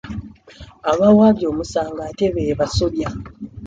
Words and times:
Abaawaabye 0.91 1.45
omusango 1.51 1.99
ate 2.09 2.25
be 2.33 2.43
basobya. 2.59 3.09